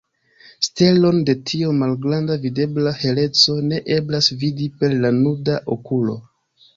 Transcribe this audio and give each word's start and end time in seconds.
Stelon 0.67 1.17
de 1.25 1.33
tiom 1.49 1.75
malgranda 1.83 2.37
videbla 2.45 2.93
heleco 3.01 3.57
ne 3.73 3.81
eblas 3.97 4.31
vidi 4.45 4.71
per 4.81 4.97
la 5.05 5.13
nuda 5.19 5.59
okulo. 5.77 6.17